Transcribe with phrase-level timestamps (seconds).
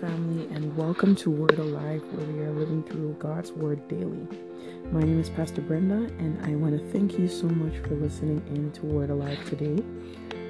[0.00, 4.26] family, and welcome to Word Alive, where we are living through God's Word daily.
[4.90, 8.42] My name is Pastor Brenda, and I want to thank you so much for listening
[8.48, 9.82] in to Word Alive today.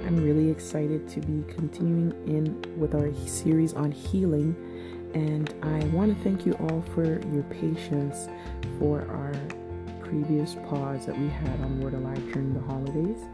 [0.06, 4.56] I'm really excited to be continuing in with our series on healing,
[5.12, 8.28] and I want to thank you all for your patience
[8.78, 9.34] for our
[10.00, 13.24] previous pause that we had on Word Alive during the holidays.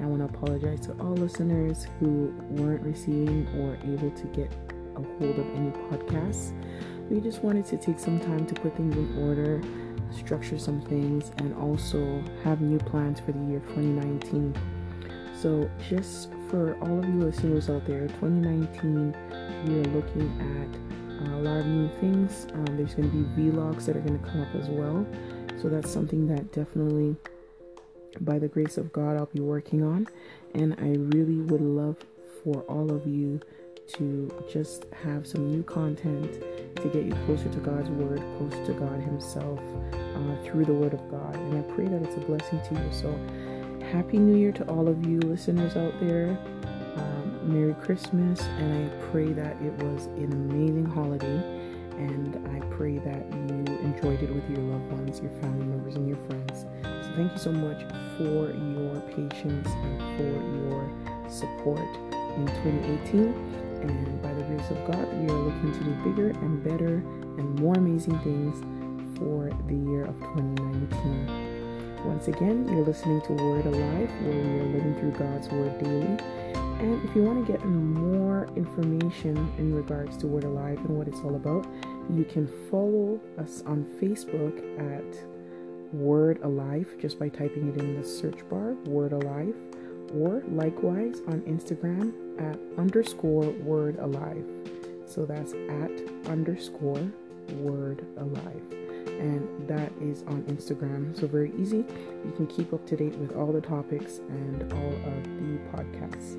[0.00, 4.50] I want to apologize to all listeners who weren't receiving or able to get
[5.18, 6.52] hold of any podcasts.
[7.10, 9.60] We just wanted to take some time to put things in order,
[10.16, 14.54] structure some things, and also have new plans for the year 2019.
[15.34, 19.14] So, just for all of you listeners out there, 2019,
[19.66, 22.46] we are looking at uh, a lot of new things.
[22.54, 25.04] Um, there's going to be vlogs that are going to come up as well.
[25.60, 27.16] So, that's something that definitely,
[28.20, 30.06] by the grace of God, I'll be working on.
[30.54, 31.96] And I really would love
[32.44, 33.40] for all of you
[33.94, 36.40] to just have some new content
[36.76, 39.60] to get you closer to God's Word, closer to God Himself
[39.92, 41.34] uh, through the Word of God.
[41.34, 42.92] And I pray that it's a blessing to you.
[42.92, 43.18] So,
[43.92, 46.38] Happy New Year to all of you listeners out there.
[46.96, 51.42] Um, Merry Christmas, and I pray that it was an amazing holiday.
[51.98, 56.08] And I pray that you enjoyed it with your loved ones, your family members, and
[56.08, 56.64] your friends.
[56.82, 57.82] So, thank you so much
[58.16, 60.32] for your patience and for
[60.66, 63.34] your support in 2018.
[63.82, 67.02] And by the grace of God, we are looking to do bigger and better
[67.38, 68.62] and more amazing things
[69.18, 72.06] for the year of 2019.
[72.06, 76.16] Once again, you're listening to Word Alive, where we are living through God's Word daily.
[76.82, 81.06] And if you want to get more information in regards to Word Alive and what
[81.06, 81.66] it's all about,
[82.12, 85.24] you can follow us on Facebook at
[85.94, 89.54] Word Alive just by typing it in the search bar, Word Alive
[90.14, 94.44] or likewise on Instagram at underscore word alive.
[95.06, 95.90] So that's at
[96.30, 97.10] underscore
[97.56, 98.62] word alive.
[99.06, 101.18] And that is on Instagram.
[101.18, 101.84] So very easy.
[102.24, 106.34] You can keep up to date with all the topics and all of the podcasts.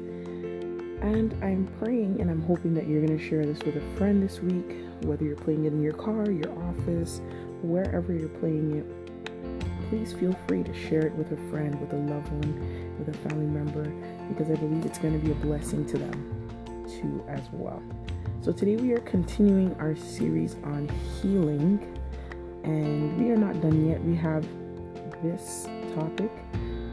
[1.03, 4.23] And I'm praying and I'm hoping that you're going to share this with a friend
[4.23, 7.21] this week, whether you're playing it in your car, your office,
[7.61, 9.89] wherever you're playing it.
[9.89, 12.72] Please feel free to share it with a friend, with a loved one
[13.03, 13.83] with a family member
[14.29, 17.81] because I believe it's going to be a blessing to them too as well.
[18.41, 20.89] So today we are continuing our series on
[21.21, 21.79] healing
[22.63, 24.01] and we are not done yet.
[24.03, 24.45] We have
[25.21, 26.31] this topic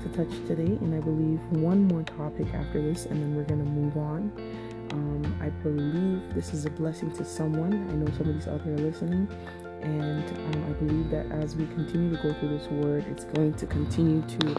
[0.03, 3.65] to touch today and I believe one more topic after this and then we're going
[3.65, 4.33] to move on.
[4.93, 7.89] Um, I believe this is a blessing to someone.
[7.91, 9.29] I know somebody's out there listening
[9.83, 13.55] and um, I believe that as we continue to go through this word, it's going
[13.55, 14.57] to continue to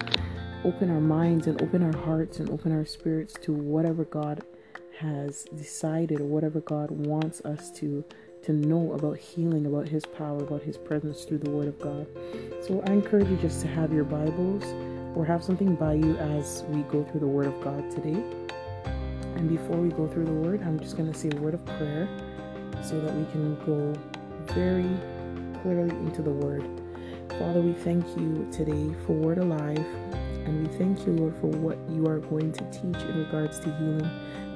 [0.63, 4.43] open our minds and open our hearts and open our spirits to whatever God
[4.99, 8.03] has decided or whatever God wants us to
[8.43, 12.07] to know about healing, about his power, about his presence through the word of God.
[12.61, 14.63] So I encourage you just to have your Bibles
[15.15, 18.23] or have something by you as we go through the word of God today.
[19.35, 21.63] And before we go through the word, I'm just going to say a word of
[21.65, 22.09] prayer
[22.83, 23.93] so that we can go
[24.53, 24.89] very
[25.61, 26.67] clearly into the word.
[27.37, 29.85] Father, we thank you today for Word Alive.
[30.45, 33.71] And we thank you, Lord, for what you are going to teach in regards to
[33.77, 34.09] healing.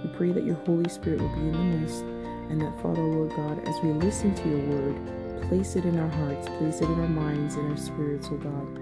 [0.03, 2.01] We pray that your Holy Spirit will be in the midst,
[2.49, 6.09] and that, Father, Lord God, as we listen to your word, place it in our
[6.09, 8.79] hearts, place it in our minds and our spirits, oh God.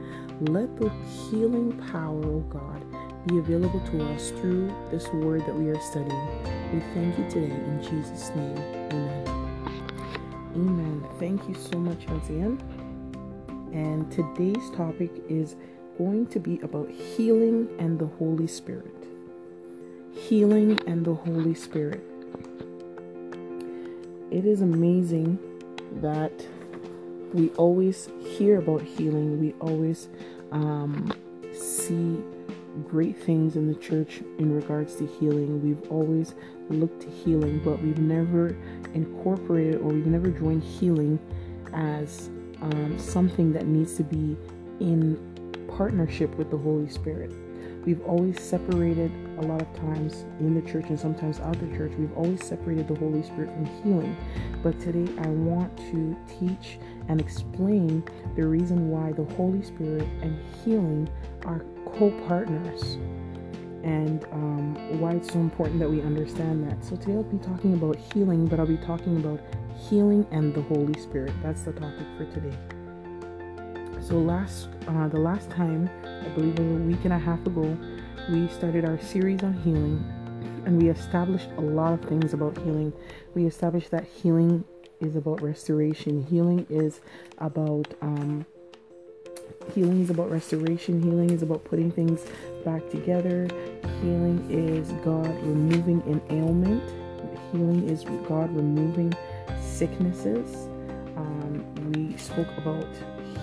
[0.49, 0.89] Let the
[1.29, 2.83] healing power, oh God,
[3.27, 6.27] be available to us through this word that we are studying.
[6.73, 8.57] We thank you today in Jesus' name.
[8.91, 9.27] Amen.
[10.55, 11.07] Amen.
[11.19, 12.57] Thank you so much, Hosea.
[13.71, 15.55] And today's topic is
[15.97, 18.93] going to be about healing and the Holy Spirit.
[20.13, 22.03] Healing and the Holy Spirit.
[24.31, 25.37] It is amazing
[26.01, 26.33] that
[27.33, 30.09] we always hear about healing, we always
[30.51, 31.11] um,
[31.53, 32.19] see
[32.87, 35.61] great things in the church in regards to healing.
[35.63, 36.33] We've always
[36.69, 38.55] looked to healing, but we've never
[38.93, 41.19] incorporated or we've never joined healing
[41.73, 42.29] as
[42.61, 44.37] um, something that needs to be
[44.79, 45.32] in
[45.77, 47.31] partnership with the Holy Spirit.
[47.85, 51.91] We've always separated a lot of times in the church and sometimes out the church,
[51.97, 54.15] we've always separated the Holy Spirit from healing.
[54.61, 56.79] But today I want to teach
[57.09, 58.03] and explain
[58.35, 61.09] the reason why the Holy Spirit and healing
[61.45, 62.97] are co partners
[63.83, 66.83] and um, why it's so important that we understand that.
[66.85, 69.41] So today I'll be talking about healing, but I'll be talking about
[69.89, 71.33] healing and the Holy Spirit.
[71.43, 72.55] That's the topic for today.
[74.03, 77.39] So last, uh, the last time, I believe it was a week and a half
[77.47, 77.77] ago,
[78.29, 80.03] we started our series on healing,
[80.65, 82.91] And we established a lot of things about healing.
[83.33, 84.65] We established that healing
[84.99, 86.99] is about restoration, healing is
[87.37, 88.45] about um,
[89.73, 92.25] healing is about restoration, healing is about putting things
[92.65, 93.47] back together,
[94.01, 96.83] healing is God removing an ailment,
[97.53, 99.13] healing is God removing
[99.61, 100.67] sicknesses.
[101.17, 102.87] Um, we spoke about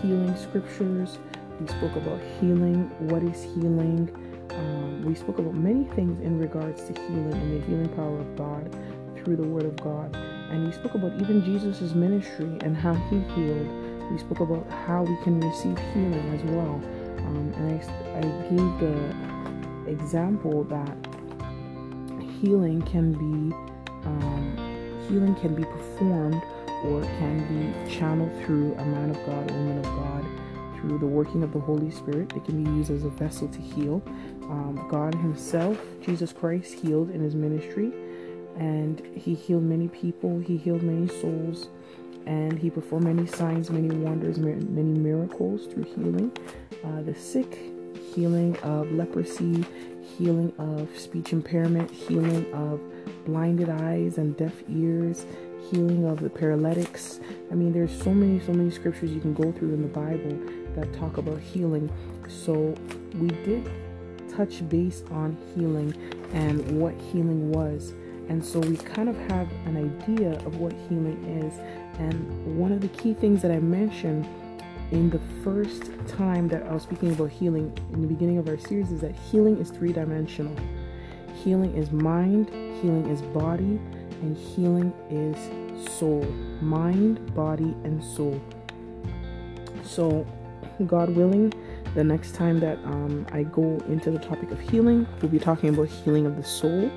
[0.00, 1.18] healing scriptures,
[1.60, 4.10] we spoke about healing, what is healing.
[4.50, 8.36] Um, we spoke about many things in regards to healing and the healing power of
[8.36, 8.76] God
[9.16, 10.14] through the Word of God.
[10.50, 15.04] And we spoke about even Jesus' ministry and how he healed we spoke about how
[15.04, 16.82] we can receive healing as well.
[17.18, 20.96] Um, and I, I gave the example that
[22.40, 23.54] healing can be
[24.04, 24.56] um,
[25.08, 26.42] healing can be performed
[26.84, 30.24] or can be channeled through a man of God, a woman of God,
[30.80, 32.32] through the working of the Holy Spirit.
[32.34, 34.02] It can be used as a vessel to heal.
[34.44, 37.92] Um, God Himself, Jesus Christ, healed in His ministry,
[38.56, 40.38] and He healed many people.
[40.40, 41.68] He healed many souls
[42.26, 46.30] and he performed many signs, many wonders, many miracles through healing
[46.84, 47.58] uh, the sick,
[48.14, 49.64] healing of leprosy,
[50.02, 52.80] healing of speech impairment, healing of
[53.24, 55.26] blinded eyes and deaf ears,
[55.70, 57.20] healing of the paralytics.
[57.50, 60.38] I mean, there's so many, so many scriptures you can go through in the Bible
[60.76, 61.90] that talk about healing.
[62.28, 62.74] So
[63.14, 63.70] we did
[64.30, 65.94] touch base on healing
[66.32, 67.92] and what healing was.
[68.28, 71.58] And so we kind of have an idea of what healing is.
[71.98, 74.26] And one of the key things that I mentioned
[74.92, 78.58] in the first time that I was speaking about healing in the beginning of our
[78.58, 80.56] series is that healing is three dimensional.
[81.42, 83.80] Healing is mind, healing is body,
[84.20, 85.36] and healing is
[85.92, 86.24] soul.
[86.60, 88.40] Mind, body, and soul.
[89.84, 90.26] So,
[90.86, 91.52] God willing,
[91.94, 95.70] the next time that um, I go into the topic of healing, we'll be talking
[95.70, 96.90] about healing of the soul.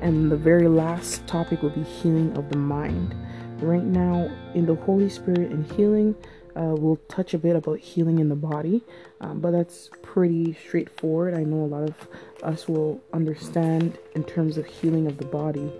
[0.00, 3.14] And the very last topic will be healing of the mind
[3.60, 6.14] right now in the Holy Spirit and healing.
[6.54, 8.82] Uh, we'll touch a bit about healing in the body,
[9.20, 11.34] um, but that's pretty straightforward.
[11.34, 11.94] I know a lot of
[12.42, 15.72] us will understand in terms of healing of the body,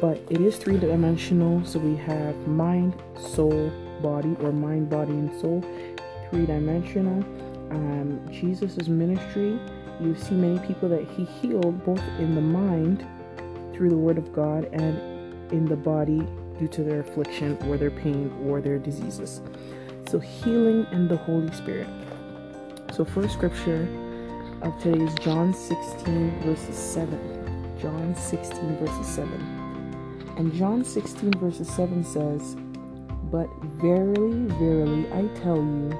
[0.00, 1.64] but it is three dimensional.
[1.64, 3.70] So we have mind, soul,
[4.02, 5.64] body, or mind, body, and soul,
[6.30, 7.22] three dimensional.
[7.70, 9.58] Um, Jesus' ministry,
[10.00, 13.06] you see many people that he healed both in the mind
[13.74, 16.26] through the Word of God and in the body
[16.58, 19.40] due to their affliction or their pain or their diseases.
[20.08, 21.88] So, healing and the Holy Spirit.
[22.94, 23.86] So, first scripture
[24.62, 27.76] of today is John 16, verses 7.
[27.80, 30.34] John 16, verses 7.
[30.36, 32.56] And John 16, verses 7 says,
[33.30, 33.48] But
[33.80, 35.90] verily, verily, I tell you,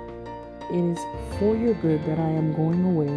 [0.71, 0.99] it is
[1.39, 3.09] for your good that I am going away.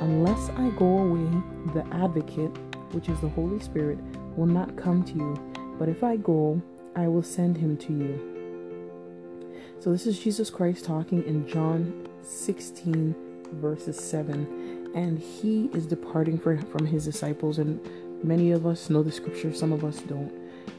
[0.00, 1.42] Unless I go away,
[1.74, 2.56] the advocate,
[2.92, 3.98] which is the Holy Spirit,
[4.36, 5.52] will not come to you
[5.82, 6.62] but if I go,
[6.94, 9.58] I will send him to you.
[9.80, 13.14] So this is Jesus Christ talking in John 16,
[13.54, 14.46] verses 7.
[14.94, 17.58] And he is departing for, from his disciples.
[17.58, 17.80] And
[18.22, 20.32] many of us know the scripture, some of us don't.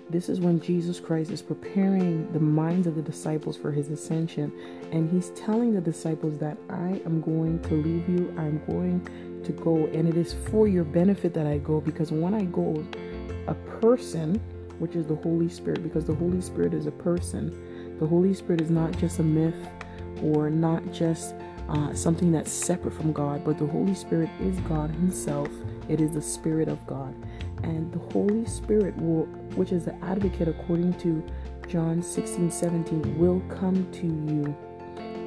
[0.09, 4.51] This is when Jesus Christ is preparing the minds of the disciples for his ascension.
[4.91, 9.51] And he's telling the disciples that I am going to leave you, I'm going to
[9.53, 9.87] go.
[9.87, 12.85] And it is for your benefit that I go because when I go,
[13.47, 14.39] a person
[14.79, 17.97] which is the Holy Spirit, because the Holy Spirit is a person.
[17.99, 19.55] The Holy Spirit is not just a myth
[20.21, 21.35] or not just
[21.69, 25.47] uh, something that's separate from God, but the Holy Spirit is God Himself.
[25.87, 27.15] It is the Spirit of God.
[27.63, 31.23] And the Holy Spirit will, which is the advocate according to
[31.67, 34.55] John 16 17, will come to you.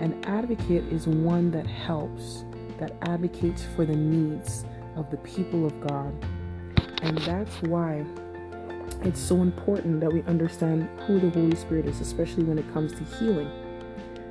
[0.01, 2.45] An advocate is one that helps,
[2.79, 4.67] that advocates for the needs
[4.97, 6.15] of the people of God.
[7.03, 8.05] And that's why
[9.03, 12.93] it's so important that we understand who the Holy Spirit is, especially when it comes
[12.93, 13.51] to healing,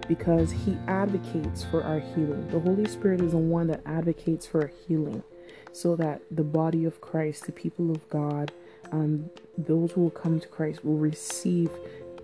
[0.08, 2.48] because He advocates for our healing.
[2.50, 5.24] The Holy Spirit is the one that advocates for healing,
[5.72, 8.52] so that the body of Christ, the people of God,
[8.92, 11.70] um, those who will come to Christ will receive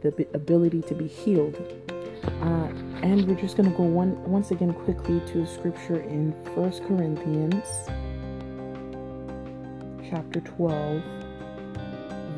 [0.02, 1.56] the ability to be healed.
[2.42, 2.70] Uh,
[3.02, 7.66] and we're just going to go one once again quickly to scripture in First Corinthians
[10.12, 11.02] chapter 12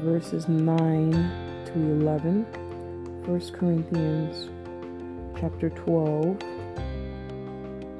[0.03, 1.11] verses 9
[1.65, 2.43] to 11.
[3.25, 4.49] 1 Corinthians
[5.43, 6.41] chapter 12,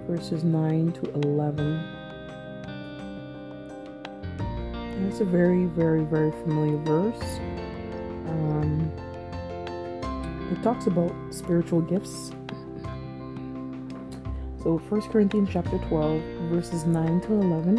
[0.08, 1.78] verses 9 to 11.
[4.72, 7.40] And it's a very, very, very familiar verse.
[8.30, 8.90] Um,
[10.54, 12.32] it talks about spiritual gifts.
[14.64, 17.78] So 1 Corinthians chapter 12, verses 9 to 11.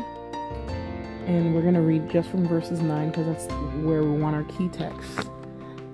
[1.26, 3.46] and we're going to read just from verses 9 because that's
[3.82, 5.30] where we want our key text.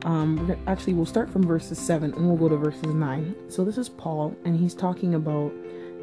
[0.04, 3.34] Um, actually, we'll start from verses 7 and we'll go to verses 9.
[3.48, 5.52] So, this is Paul, and he's talking about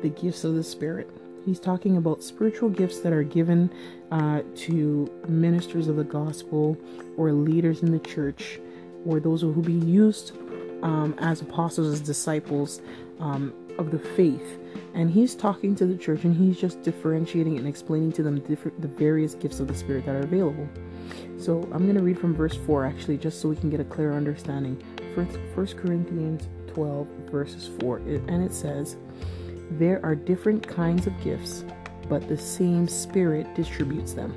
[0.01, 1.10] the gifts of the Spirit.
[1.46, 3.72] He's talking about spiritual gifts that are given
[4.12, 6.77] uh, to ministers of the gospel
[7.16, 8.60] or leaders in the church
[9.06, 10.34] or those who be used
[10.84, 12.82] um, as apostles, as disciples
[13.20, 14.60] um, of the faith.
[14.98, 18.82] And he's talking to the church and he's just differentiating and explaining to them different,
[18.82, 20.68] the various gifts of the Spirit that are available.
[21.38, 23.84] So I'm going to read from verse 4 actually, just so we can get a
[23.84, 24.84] clear understanding.
[25.13, 28.98] First, First Corinthians 12, verses 4, and it says,
[29.70, 31.63] There are different kinds of gifts,
[32.10, 34.36] but the same Spirit distributes them.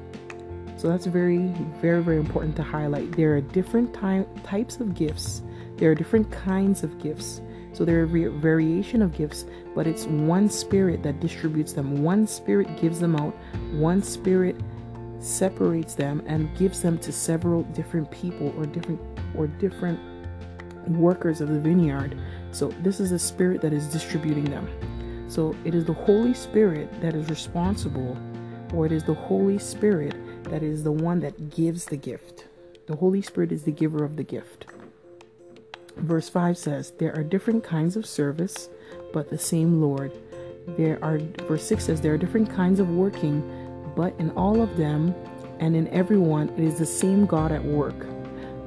[0.76, 1.38] So that's very,
[1.80, 3.12] very, very important to highlight.
[3.12, 5.40] There are different ty- types of gifts,
[5.76, 7.40] there are different kinds of gifts.
[7.72, 12.02] So there are variation of gifts, but it's one spirit that distributes them.
[12.02, 13.34] One spirit gives them out.
[13.72, 14.56] One spirit
[15.20, 19.00] separates them and gives them to several different people or different
[19.36, 20.00] or different
[20.88, 22.18] workers of the vineyard.
[22.52, 24.66] So this is a spirit that is distributing them.
[25.28, 28.18] So it is the Holy Spirit that is responsible,
[28.74, 32.46] or it is the Holy Spirit that is the one that gives the gift.
[32.86, 34.66] The Holy Spirit is the giver of the gift.
[36.00, 38.68] Verse 5 says, There are different kinds of service,
[39.12, 40.12] but the same Lord.
[40.76, 43.42] There are verse 6 says there are different kinds of working,
[43.96, 45.14] but in all of them
[45.58, 48.06] and in everyone it is the same God at work.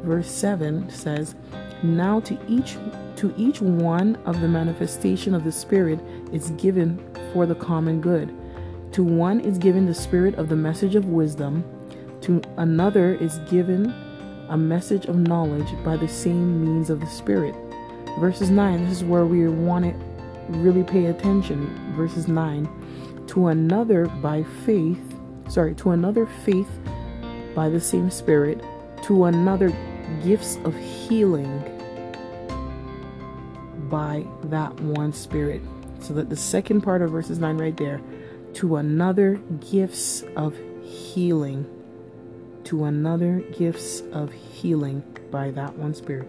[0.04, 1.36] Verse 7 says,
[1.82, 2.78] Now to each
[3.16, 6.00] to each one of the manifestation of the Spirit
[6.32, 7.00] is given
[7.32, 8.34] for the common good.
[8.94, 11.64] To one is given the spirit of the message of wisdom,
[12.22, 13.94] to another is given
[14.54, 17.56] a message of knowledge by the same means of the Spirit.
[18.20, 19.94] Verses 9, this is where we want to
[20.60, 21.66] really pay attention.
[21.96, 25.02] Verses 9, to another by faith,
[25.50, 26.70] sorry, to another faith
[27.56, 28.64] by the same Spirit,
[29.02, 29.76] to another
[30.24, 31.60] gifts of healing
[33.90, 35.64] by that one Spirit.
[36.00, 38.02] So that the second part of verses 9 right there,
[38.54, 39.38] to another
[39.72, 41.66] gifts of healing
[42.66, 46.28] to another gifts of healing by that one spirit.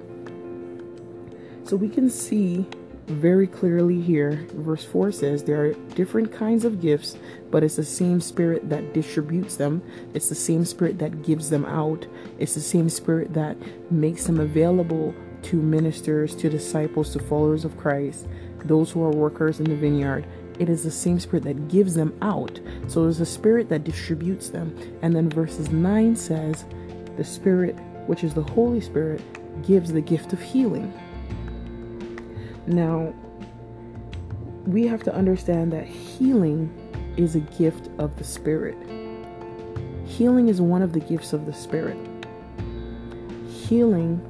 [1.65, 2.67] So we can see
[3.07, 7.17] very clearly here, verse 4 says there are different kinds of gifts,
[7.51, 9.83] but it's the same spirit that distributes them.
[10.15, 12.07] It's the same spirit that gives them out.
[12.39, 13.57] It's the same spirit that
[13.91, 18.27] makes them available to ministers, to disciples, to followers of Christ,
[18.65, 20.27] those who are workers in the vineyard
[20.59, 22.61] it is the same spirit that gives them out.
[22.87, 24.77] So it's a spirit that distributes them.
[25.03, 26.65] And then verses 9 says,
[27.17, 29.23] the spirit, which is the Holy Spirit,
[29.63, 30.93] gives the gift of healing.
[32.67, 33.15] Now,
[34.67, 36.73] we have to understand that healing
[37.17, 38.77] is a gift of the Spirit.
[40.07, 41.99] Healing is one of the gifts of the Spirit.
[43.49, 44.21] Healing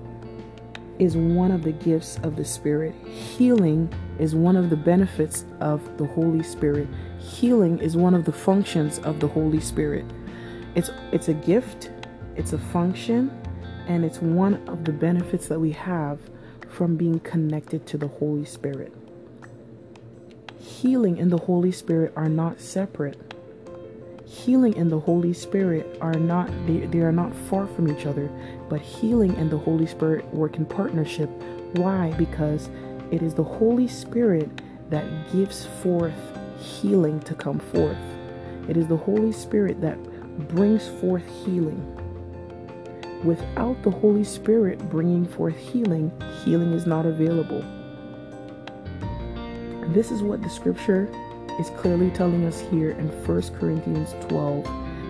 [0.99, 2.95] is one of the gifts of the Spirit.
[3.07, 6.89] Healing is one of the benefits of the Holy Spirit.
[7.19, 10.05] Healing is one of the functions of the Holy Spirit.
[10.75, 11.91] It's it's a gift,
[12.37, 13.31] it's a function,
[13.87, 16.19] and it's one of the benefits that we have
[16.69, 18.93] from being connected to the Holy Spirit.
[20.59, 23.34] Healing and the Holy Spirit are not separate
[24.35, 28.29] healing and the Holy Spirit are not they, they are not far from each other,
[28.69, 31.31] but healing and the Holy Spirit work in partnership.
[31.75, 32.12] Why?
[32.19, 32.69] Because
[33.11, 34.50] it is the Holy Spirit
[34.91, 36.14] that gives forth
[36.59, 37.97] healing to come forth.
[38.69, 40.03] It is the Holy Spirit that
[40.49, 41.81] brings forth healing.
[43.25, 46.12] Without the Holy Spirit bringing forth healing,
[46.45, 47.64] healing is not available.
[49.93, 51.09] This is what the scripture
[51.58, 54.66] is clearly telling us here in 1 Corinthians 12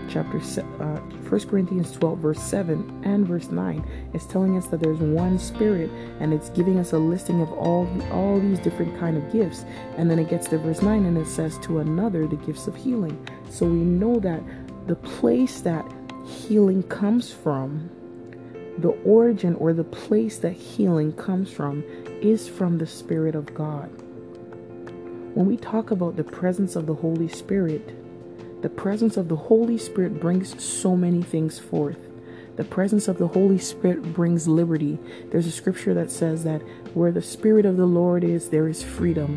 [0.09, 0.39] chapter
[0.81, 5.39] uh, 1 Corinthians 12 verse 7 and verse 9 is telling us that there's one
[5.39, 9.65] spirit and it's giving us a listing of all all these different kind of gifts.
[9.97, 12.77] And then it gets to verse 9 and it says to another the gifts of
[12.77, 13.27] healing.
[13.51, 14.43] So we know that
[14.87, 15.91] the place that
[16.27, 17.91] healing comes from
[18.79, 21.85] the origin or the place that healing comes from
[22.21, 23.91] is from the spirit of God
[25.35, 29.77] when we talk about the presence of the Holy Spirit, the presence of the Holy
[29.77, 31.99] Spirit brings so many things forth.
[32.55, 34.97] The presence of the Holy Spirit brings liberty.
[35.33, 36.63] There's a scripture that says that
[36.95, 39.37] where the Spirit of the Lord is, there is freedom.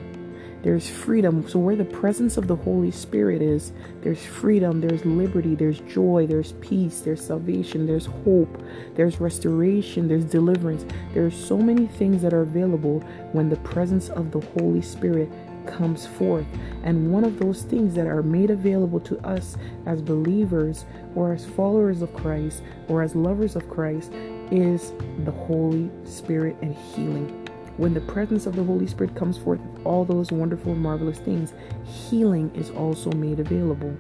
[0.62, 1.48] There's freedom.
[1.48, 6.27] So, where the presence of the Holy Spirit is, there's freedom, there's liberty, there's joy,
[6.27, 8.62] there's peace, there's salvation, there's hope,
[8.96, 10.86] there's restoration, there's deliverance.
[11.13, 13.00] There are so many things that are available
[13.32, 15.32] when the presence of the Holy Spirit
[15.67, 16.45] comes forth.
[16.83, 21.45] And one of those things that are made available to us as believers or as
[21.45, 24.12] followers of Christ or as lovers of Christ
[24.51, 24.93] is
[25.25, 27.47] the Holy Spirit and healing.
[27.77, 31.53] When the presence of the Holy Spirit comes forth, all those wonderful, marvelous things,
[31.86, 33.95] healing is also made available.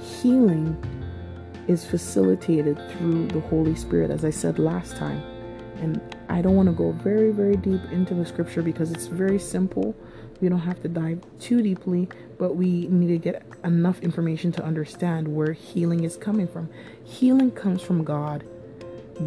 [0.00, 0.76] Healing
[1.68, 5.22] is facilitated through the Holy Spirit, as I said last time.
[5.80, 9.38] And I don't want to go very, very deep into the scripture because it's very
[9.38, 9.94] simple.
[10.42, 14.64] We don't have to dive too deeply, but we need to get enough information to
[14.64, 16.68] understand where healing is coming from.
[17.04, 18.42] Healing comes from God.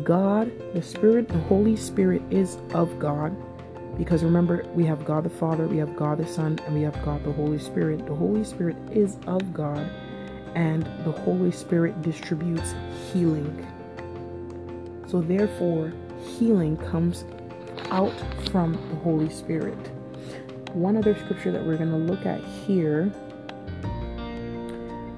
[0.03, 3.33] God, the Spirit, the Holy Spirit is of God.
[3.97, 7.01] Because remember, we have God the Father, we have God the Son, and we have
[7.05, 8.05] God the Holy Spirit.
[8.05, 9.89] The Holy Spirit is of God,
[10.53, 12.75] and the Holy Spirit distributes
[13.13, 13.65] healing.
[15.07, 15.93] So, therefore,
[16.37, 17.23] healing comes
[17.89, 18.11] out
[18.51, 19.77] from the Holy Spirit.
[20.75, 23.09] One other scripture that we're going to look at here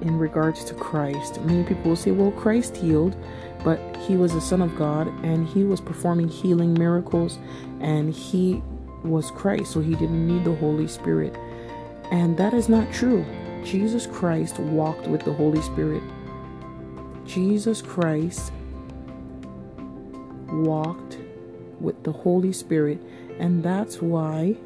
[0.02, 1.40] in regards to Christ.
[1.40, 3.16] Many people will say, well, Christ healed,
[3.64, 7.40] but he was the Son of God and he was performing healing miracles
[7.80, 8.62] and he
[9.02, 11.36] was Christ, so he didn't need the Holy Spirit.
[12.12, 13.24] And that is not true.
[13.64, 16.04] Jesus Christ walked with the Holy Spirit.
[17.26, 18.52] Jesus Christ
[20.52, 21.18] walked
[21.80, 23.00] with the Holy Spirit,
[23.38, 24.56] and that's why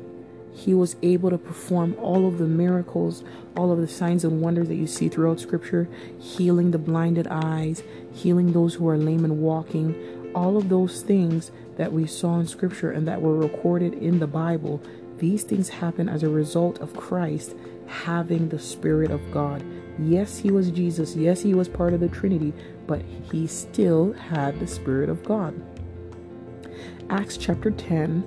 [0.52, 3.24] he was able to perform all of the miracles,
[3.56, 7.82] all of the signs and wonders that you see throughout Scripture, healing the blinded eyes,
[8.12, 12.46] healing those who are lame and walking, all of those things that we saw in
[12.46, 14.82] Scripture and that were recorded in the Bible.
[15.18, 17.54] These things happen as a result of Christ
[17.86, 19.64] having the Spirit of God.
[19.98, 21.14] Yes, he was Jesus.
[21.16, 22.52] Yes, he was part of the Trinity,
[22.86, 25.54] but he still had the Spirit of God.
[27.10, 28.24] Acts chapter 10,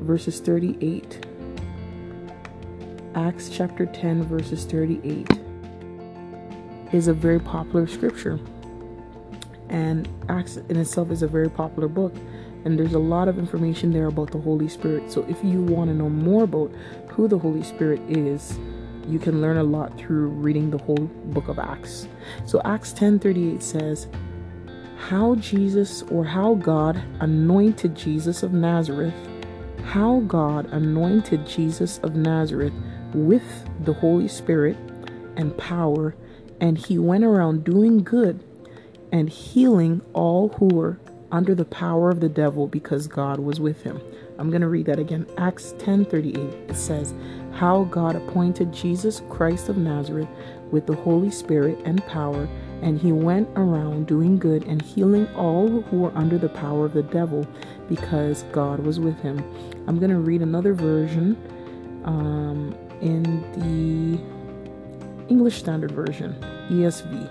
[0.00, 1.24] verses 38.
[3.14, 5.28] Acts chapter 10, verses 38
[6.92, 8.40] is a very popular scripture.
[9.68, 12.14] And Acts in itself is a very popular book.
[12.64, 15.12] And there's a lot of information there about the Holy Spirit.
[15.12, 16.72] So if you want to know more about
[17.08, 18.58] who the Holy Spirit is,
[19.06, 22.08] you can learn a lot through reading the whole book of Acts.
[22.46, 24.08] So Acts 10:38 says,
[24.96, 29.14] how Jesus or how God anointed Jesus of Nazareth,
[29.84, 32.72] how God anointed Jesus of Nazareth
[33.14, 34.76] with the Holy Spirit
[35.36, 36.14] and power,
[36.60, 38.42] and he went around doing good
[39.12, 40.98] and healing all who were
[41.30, 44.00] under the power of the devil because God was with him.
[44.38, 45.26] I'm going to read that again.
[45.36, 46.70] Acts 10:38.
[46.70, 47.14] It says,
[47.52, 50.28] "How God appointed Jesus Christ of Nazareth
[50.70, 52.48] with the Holy Spirit and power,
[52.82, 56.94] and he went around doing good and healing all who were under the power of
[56.94, 57.46] the devil
[57.88, 59.38] because God was with him.
[59.86, 61.36] I'm going to read another version
[62.04, 64.18] um, in the
[65.28, 66.34] English Standard Version,
[66.70, 67.30] ESV.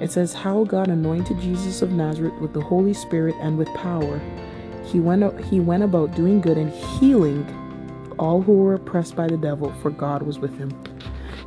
[0.00, 4.20] It says, How God anointed Jesus of Nazareth with the Holy Spirit and with power.
[4.84, 7.44] He went, he went about doing good and healing
[8.18, 10.70] all who were oppressed by the devil, for God was with him.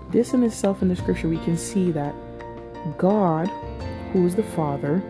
[0.10, 2.16] This in itself in the scripture, we can see that
[2.98, 3.48] God,
[4.12, 5.02] who is the Father,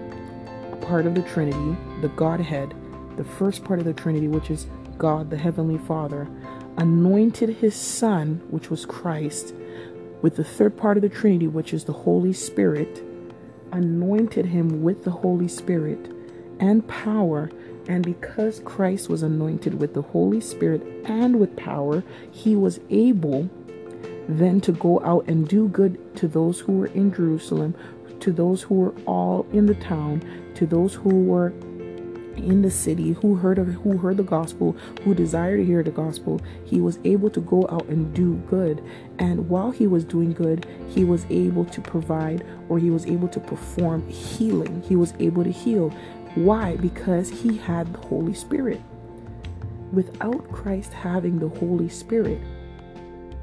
[0.82, 2.73] part of the Trinity, the Godhead,
[3.15, 6.27] the first part of the Trinity, which is God, the Heavenly Father,
[6.78, 9.54] anointed his Son, which was Christ,
[10.22, 13.04] with the third part of the Trinity, which is the Holy Spirit,
[13.72, 16.12] anointed him with the Holy Spirit
[16.60, 17.50] and power.
[17.88, 23.50] And because Christ was anointed with the Holy Spirit and with power, he was able
[24.30, 27.76] then to go out and do good to those who were in Jerusalem,
[28.22, 30.24] to those who were all in the town,
[30.56, 31.52] to those who were
[32.38, 35.91] in the city who heard of who heard the gospel who desired to hear the
[35.91, 38.84] gospel he was able to go out and do good.
[39.19, 43.28] And while he was doing good he was able to provide or he was able
[43.30, 44.82] to perform healing.
[44.88, 45.89] He was able to heal.
[46.36, 46.76] Why?
[46.78, 48.82] Because he had the holy spirit.
[49.91, 52.41] Without christ having the holy spirit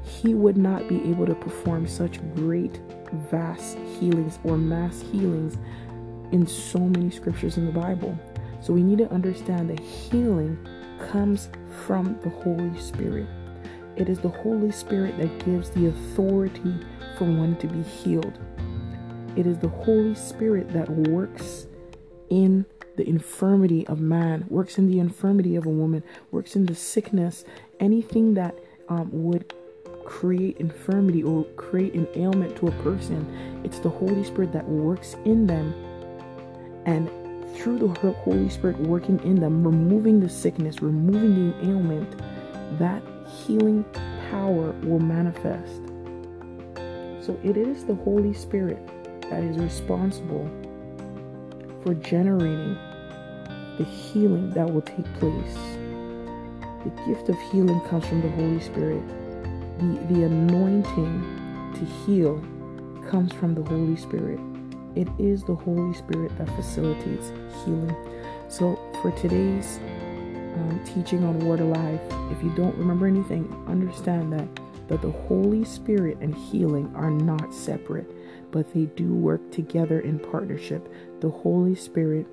[0.03, 2.79] he would not be able to perform such great,
[3.29, 5.57] vast healings or mass healings
[6.31, 8.17] in so many scriptures in the Bible.
[8.61, 10.57] So we need to understand that healing
[11.09, 11.49] comes
[11.85, 13.27] from the Holy Spirit.
[13.95, 16.75] It is the Holy Spirit that gives the authority
[17.17, 18.37] for one to be healed.
[19.35, 21.67] It is the Holy Spirit that works
[22.29, 22.65] in
[22.97, 27.45] the infirmity of man, works in the infirmity of a woman, works in the sickness,
[27.79, 28.55] anything that
[28.89, 29.53] um, would
[30.05, 33.61] create infirmity or create an ailment to a person.
[33.63, 35.73] It's the Holy Spirit that works in them.
[36.85, 37.09] And
[37.55, 42.15] through the Holy Spirit working in them, removing the sickness, removing the ailment,
[42.79, 43.83] that healing
[44.29, 45.81] power will manifest.
[47.25, 48.79] So it is the Holy Spirit
[49.29, 50.49] that is responsible
[51.83, 52.77] for generating
[53.77, 55.57] the healing that will take place.
[56.83, 59.07] The gift of healing comes from the Holy Spirit.
[59.77, 62.43] The, the anointing to heal
[63.09, 64.39] comes from the Holy Spirit.
[64.95, 67.29] It is the Holy Spirit that facilitates
[67.63, 67.95] healing.
[68.49, 71.99] So, for today's um, teaching on Word Alive,
[72.31, 74.47] if you don't remember anything, understand that
[74.91, 78.11] that the Holy Spirit and healing are not separate,
[78.51, 80.93] but they do work together in partnership.
[81.21, 82.27] The Holy Spirit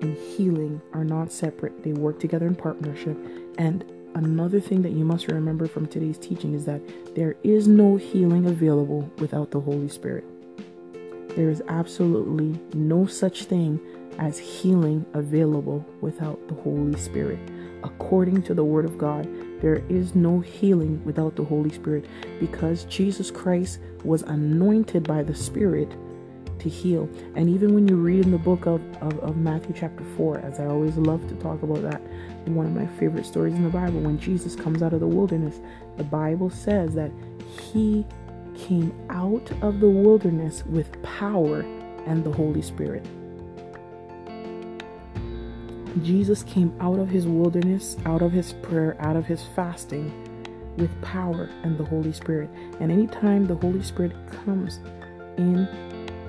[0.00, 3.18] and healing are not separate, they work together in partnership.
[3.58, 6.80] And another thing that you must remember from today's teaching is that
[7.16, 10.24] there is no healing available without the Holy Spirit.
[11.38, 13.78] There is absolutely no such thing
[14.18, 17.38] as healing available without the Holy Spirit.
[17.84, 19.24] According to the Word of God,
[19.60, 22.06] there is no healing without the Holy Spirit
[22.40, 25.92] because Jesus Christ was anointed by the Spirit
[26.58, 27.08] to heal.
[27.36, 30.58] And even when you read in the book of, of, of, Matthew chapter 4, as
[30.58, 32.00] I always love to talk about that,
[32.48, 35.60] one of my favorite stories in the Bible, when Jesus comes out of the wilderness,
[35.98, 37.12] the Bible says that
[37.72, 38.04] he
[38.58, 41.60] came out of the wilderness with power
[42.06, 43.04] and the Holy Spirit.
[46.02, 50.12] Jesus came out of his wilderness, out of his prayer, out of his fasting
[50.76, 52.50] with power and the Holy Spirit.
[52.80, 54.12] And anytime the Holy Spirit
[54.44, 54.78] comes
[55.36, 55.68] in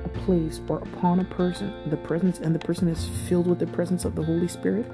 [0.03, 3.67] a place or upon a person, the presence and the person is filled with the
[3.67, 4.85] presence of the Holy Spirit,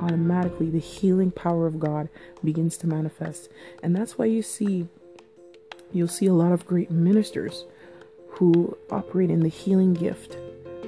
[0.00, 2.08] automatically the healing power of God
[2.42, 3.48] begins to manifest.
[3.82, 4.88] And that's why you see
[5.94, 7.64] you'll see a lot of great ministers
[8.28, 10.36] who operate in the healing gift,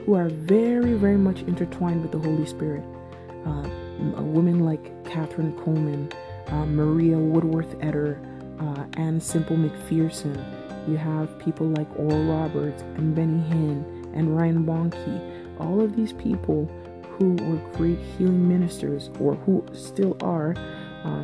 [0.05, 2.83] who are very, very much intertwined with the Holy Spirit
[3.47, 3.69] uh,
[4.17, 6.13] a woman like Kathryn Kuhlman,
[6.49, 8.19] uh, Maria Woodworth Etter,
[8.61, 10.37] uh, Aimee Semple McPherson.
[10.89, 15.61] You have people like Oral Roberts and Benny Hinn and Ryan Bonnke.
[15.61, 16.71] All of these people
[17.19, 20.53] who were great healing ministers, or who still are,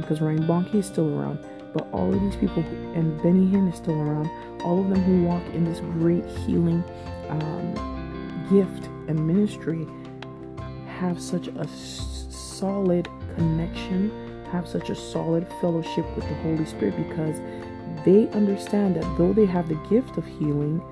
[0.00, 1.38] because um, Ryan Bonnke is still around.
[1.72, 2.62] But all of these people,
[2.94, 4.30] and Benny Hinn is still around,
[4.62, 6.84] all of them who walk in this great healing
[7.28, 7.92] um,
[8.50, 9.86] gift and ministry
[10.98, 14.10] have such a solid connection,
[14.52, 17.40] have such a solid fellowship with the Holy Spirit because
[18.04, 20.82] they understand that though they have the gift of healing,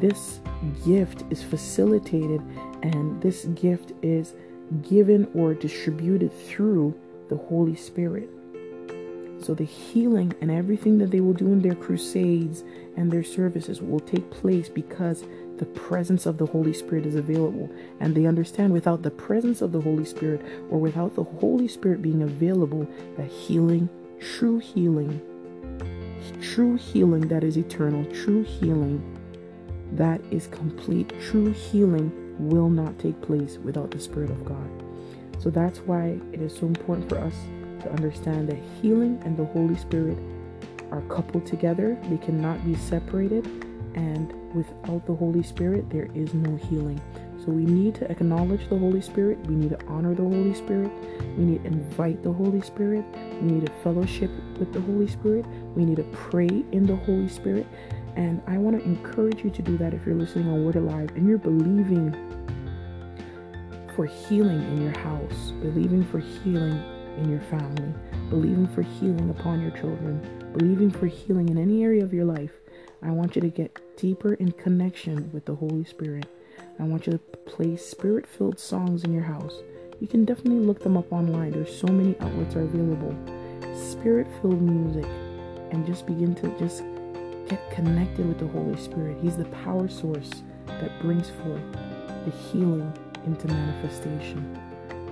[0.00, 0.40] this
[0.84, 2.40] gift is facilitated
[2.82, 4.34] and this gift is
[4.82, 8.28] given or distributed through the Holy Spirit.
[9.44, 12.64] So the healing and everything that they will do in their crusades
[12.96, 15.22] and their services will take place because
[15.58, 17.70] the presence of the Holy Spirit is available.
[18.00, 22.00] And they understand without the presence of the Holy Spirit or without the Holy Spirit
[22.00, 25.20] being available, that healing, true healing,
[26.40, 29.20] true healing that is eternal, true healing
[29.92, 34.70] that is complete, true healing will not take place without the Spirit of God.
[35.38, 37.34] So that's why it is so important for us
[37.84, 40.18] to understand that healing and the Holy Spirit
[40.90, 43.46] are coupled together, they cannot be separated
[43.94, 47.00] and without the Holy Spirit, there is no healing.
[47.44, 49.38] So we need to acknowledge the Holy Spirit.
[49.46, 50.90] We need to honor the Holy Spirit.
[51.36, 53.04] We need to invite the Holy Spirit.
[53.40, 55.44] We need to fellowship with the Holy Spirit.
[55.74, 57.66] We need to pray in the Holy Spirit.
[58.16, 61.10] And I want to encourage you to do that if you're listening on Word Alive
[61.16, 62.12] and you're believing
[63.94, 66.82] for healing in your house, believing for healing
[67.18, 67.92] in your family,
[68.30, 70.20] believing for healing upon your children,
[70.56, 72.52] believing for healing in any area of your life.
[73.02, 76.26] I want you to get deeper in connection with the Holy Spirit.
[76.78, 79.54] I want you to play spirit filled songs in your house.
[80.00, 81.52] You can definitely look them up online.
[81.52, 83.14] There's so many outlets are available.
[83.76, 85.08] Spirit filled music
[85.70, 86.82] and just begin to just
[87.48, 89.18] get connected with the Holy Spirit.
[89.20, 90.30] He's the power source
[90.66, 91.62] that brings forth
[92.24, 92.92] the healing
[93.26, 94.58] into manifestation.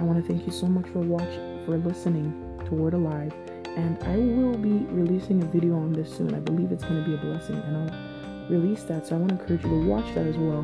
[0.01, 2.33] I want to thank you so much for watching, for listening
[2.66, 3.33] to Word Alive
[3.77, 6.35] and I will be releasing a video on this soon.
[6.35, 9.07] I believe it's going to be a blessing, and I'll release that.
[9.07, 10.62] So I want to encourage you to watch that as well.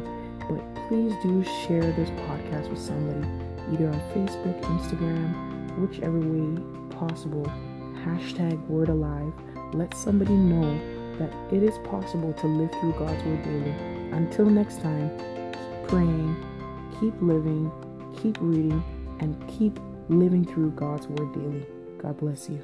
[0.48, 3.26] But please do share this podcast with somebody,
[3.72, 6.62] either on Facebook, Instagram, whichever way
[6.96, 7.44] possible.
[8.04, 9.32] Hashtag Word Alive.
[9.72, 10.78] Let somebody know
[11.18, 13.70] that it is possible to live through God's Word daily.
[14.12, 15.11] Until next time,
[15.52, 16.37] keep praying,
[17.00, 17.72] keep living,
[18.20, 18.82] keep reading,
[19.20, 19.78] and keep
[20.09, 21.66] living through God's Word daily.
[21.99, 22.62] God bless you.